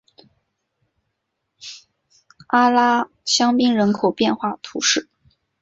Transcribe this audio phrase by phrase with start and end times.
[2.47, 5.07] 阿拉香槟人口变化图示